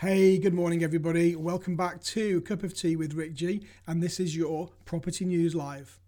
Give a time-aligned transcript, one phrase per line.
[0.00, 1.34] Hey, good morning, everybody.
[1.34, 5.56] Welcome back to Cup of Tea with Rick G, and this is your Property News
[5.56, 5.98] Live.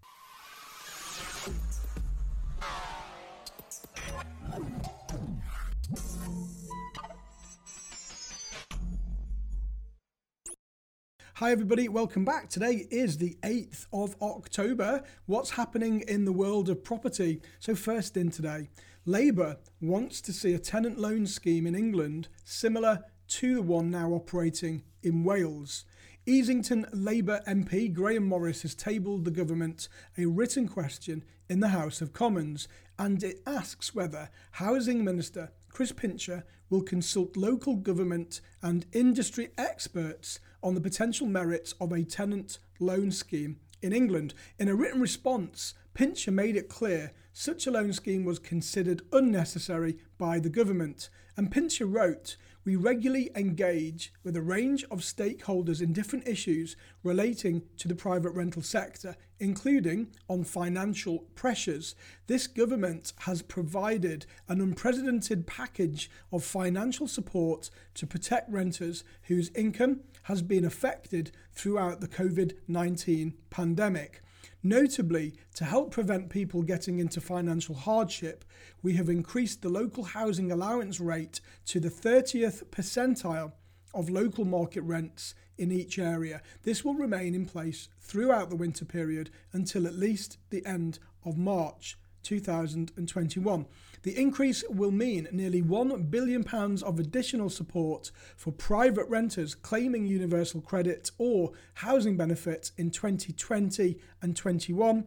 [11.35, 11.89] Hi, everybody.
[11.89, 12.49] Welcome back.
[12.49, 15.03] Today is the 8th of October.
[15.27, 17.43] What's happening in the world of property?
[17.59, 18.69] So, first in today,
[19.05, 23.01] Labour wants to see a tenant loan scheme in England similar
[23.31, 25.85] to the one now operating in Wales.
[26.27, 29.89] Easington Labour MP Graham Morris has tabled the government
[30.19, 32.67] a written question in the House of Commons
[32.99, 40.41] and it asks whether Housing Minister Chris Pincher will consult local government and industry experts
[40.63, 44.35] on the potential merits of a tenant loan scheme in England.
[44.59, 49.99] In a written response, Pincher made it clear such a loan scheme was considered unnecessary
[50.19, 51.09] by the government.
[51.37, 57.63] And Pincher wrote, We regularly engage with a range of stakeholders in different issues relating
[57.79, 61.95] to the private rental sector, including on financial pressures.
[62.27, 70.01] This government has provided an unprecedented package of financial support to protect renters whose income
[70.25, 74.23] has been affected throughout the COVID 19 pandemic.
[74.63, 78.45] Notably, to help prevent people getting into financial hardship,
[78.83, 83.53] we have increased the local housing allowance rate to the 30th percentile
[83.95, 86.43] of local market rents in each area.
[86.63, 91.39] This will remain in place throughout the winter period until at least the end of
[91.39, 93.67] March 2021.
[94.03, 96.45] The increase will mean nearly £1 billion
[96.83, 104.37] of additional support for private renters claiming universal credit or housing benefits in 2020 and
[104.37, 105.07] 21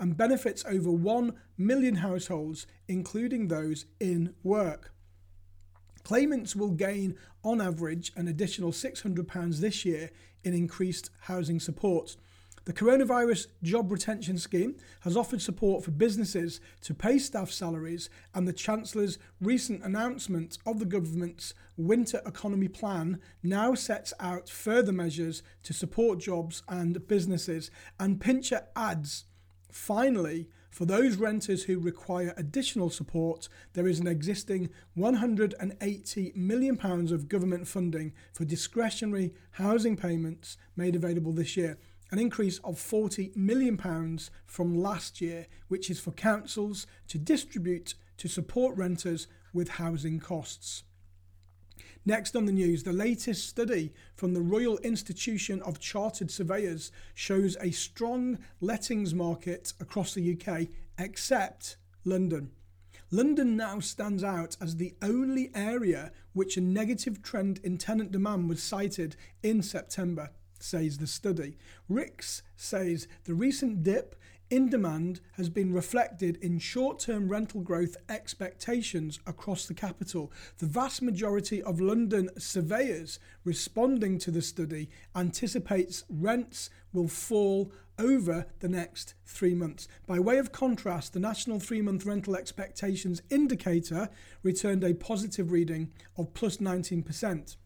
[0.00, 4.92] and benefits over 1 million households, including those in work.
[6.02, 10.10] Claimants will gain, on average, an additional £600 this year
[10.42, 12.16] in increased housing support.
[12.64, 18.46] The Coronavirus Job Retention Scheme has offered support for businesses to pay staff salaries, and
[18.46, 25.42] the Chancellor's recent announcement of the government's winter economy plan now sets out further measures
[25.64, 27.68] to support jobs and businesses.
[27.98, 29.24] And Pincher adds,
[29.72, 37.28] finally, for those renters who require additional support, there is an existing £180 million of
[37.28, 41.76] government funding for discretionary housing payments made available this year
[42.12, 43.80] an increase of £40 million
[44.44, 50.84] from last year, which is for councils to distribute to support renters with housing costs.
[52.04, 57.56] Next on the news, the latest study from the Royal Institution of Chartered Surveyors shows
[57.60, 60.68] a strong lettings market across the UK,
[60.98, 62.50] except London.
[63.10, 68.48] London now stands out as the only area which a negative trend in tenant demand
[68.48, 70.30] was cited in September
[70.62, 71.56] says the study.
[71.90, 74.16] RICS says the recent dip
[74.52, 80.30] in demand has been reflected in short term rental growth expectations across the capital.
[80.58, 88.46] The vast majority of London surveyors responding to the study anticipates rents will fall over
[88.60, 89.88] the next three months.
[90.06, 94.10] By way of contrast, the National Three Month Rental Expectations Indicator
[94.42, 97.56] returned a positive reading of plus 19%.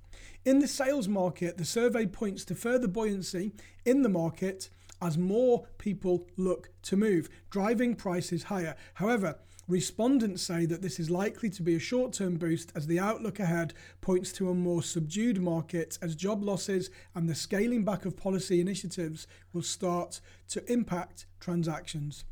[0.44, 3.52] In the sales market, the survey points to further buoyancy
[3.84, 4.70] in the market
[5.02, 8.76] as more people look to move, driving prices higher.
[8.94, 9.38] However,
[9.68, 13.40] respondents say that this is likely to be a short term boost as the outlook
[13.40, 18.16] ahead points to a more subdued market as job losses and the scaling back of
[18.16, 22.24] policy initiatives will start to impact transactions.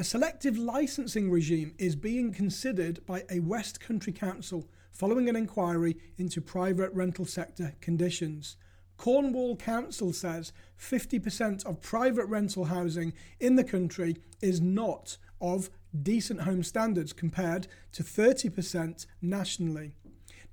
[0.00, 5.96] A selective licensing regime is being considered by a West Country council following an inquiry
[6.16, 8.56] into private rental sector conditions.
[8.96, 15.68] Cornwall Council says 50% of private rental housing in the country is not of
[16.00, 19.94] decent home standards compared to 30% nationally.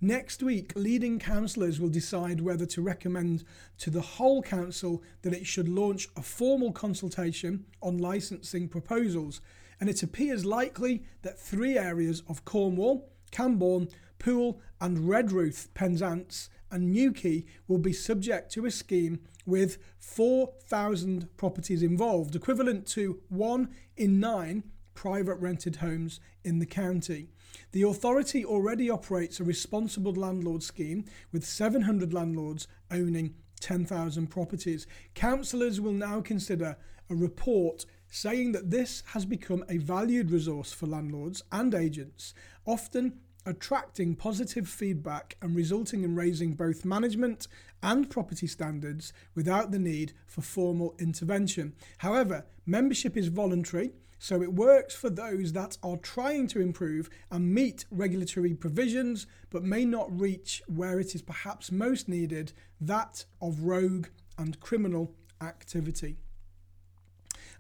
[0.01, 3.46] Next week, leading councillors will decide whether to recommend
[3.78, 9.40] to the whole council that it should launch a formal consultation on licensing proposals.
[9.79, 13.87] And it appears likely that three areas of Cornwall, Camborne,
[14.20, 21.84] Pool and Redruth Penzance and Newquay will be subject to a scheme with 4,000 properties
[21.84, 24.64] involved, equivalent to one in nine
[24.96, 27.28] private rented homes in the county.
[27.72, 34.88] The authority already operates a responsible landlord scheme with 700 landlords owning 10,000 properties.
[35.14, 36.78] Councillors will now consider
[37.09, 42.34] a report saying that this has become a valued resource for landlords and agents,
[42.66, 47.47] often attracting positive feedback and resulting in raising both management
[47.84, 51.74] and property standards without the need for formal intervention.
[52.00, 53.92] However, membership is voluntary,
[54.25, 59.63] so it works for those that are trying to improve and meet regulatory provisions but
[59.63, 62.51] may not reach where it is perhaps most needed
[62.81, 64.07] that of rogue
[64.39, 65.13] and criminal
[65.43, 66.17] activity.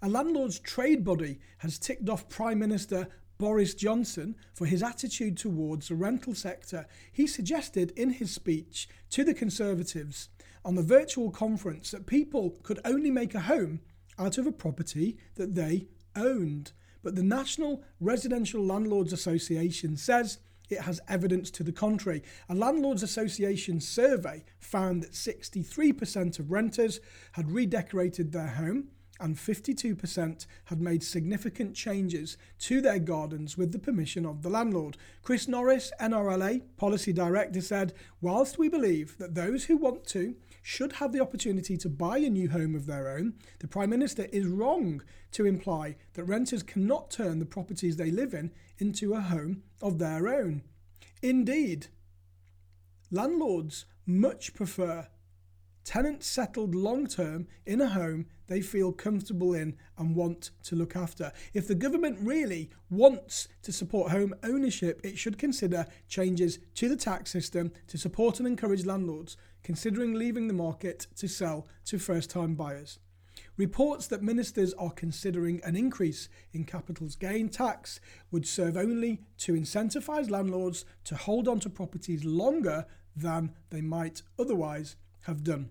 [0.01, 5.89] A landlord's trade body has ticked off Prime Minister Boris Johnson for his attitude towards
[5.89, 6.87] the rental sector.
[7.11, 10.29] He suggested in his speech to the Conservatives
[10.63, 13.81] on the virtual conference that people could only make a home
[14.17, 16.71] out of a property that they owned.
[17.03, 20.39] But the National Residential Landlords Association says
[20.69, 22.23] it has evidence to the contrary.
[22.49, 26.99] A Landlords Association survey found that 63% of renters
[27.33, 28.89] had redecorated their home
[29.19, 34.97] and 52% had made significant changes to their gardens with the permission of the landlord.
[35.21, 40.35] Chris Norris, NRLA Policy Director, said Whilst we believe that those who want to
[40.67, 44.23] should have the opportunity to buy a new home of their own, the Prime Minister
[44.33, 44.99] is wrong
[45.31, 49.99] to imply that renters cannot turn the properties they live in into a home of
[49.99, 50.63] their own.
[51.21, 51.85] Indeed,
[53.11, 55.07] landlords much prefer
[55.85, 60.95] tenants settled long term in a home they feel comfortable in and want to look
[60.95, 61.31] after.
[61.53, 66.97] If the government really wants to support home ownership, it should consider changes to the
[66.97, 72.29] tax system to support and encourage landlords considering leaving the market to sell to first
[72.29, 72.99] time buyers.
[73.57, 77.99] Reports that ministers are considering an increase in capital's gain tax
[78.31, 82.85] would serve only to incentivise landlords to hold on to properties longer
[83.15, 85.69] than they might otherwise have done.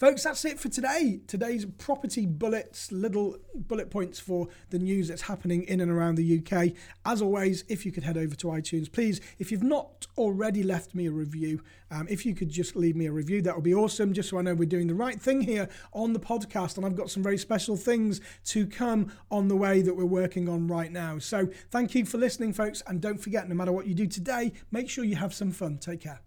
[0.00, 1.20] Folks, that's it for today.
[1.26, 6.38] Today's property bullets, little bullet points for the news that's happening in and around the
[6.38, 6.72] UK.
[7.04, 10.94] As always, if you could head over to iTunes, please, if you've not already left
[10.94, 13.74] me a review, um, if you could just leave me a review, that would be
[13.74, 16.78] awesome, just so I know we're doing the right thing here on the podcast.
[16.78, 20.48] And I've got some very special things to come on the way that we're working
[20.48, 21.18] on right now.
[21.18, 22.82] So thank you for listening, folks.
[22.86, 25.76] And don't forget, no matter what you do today, make sure you have some fun.
[25.76, 26.22] Take care.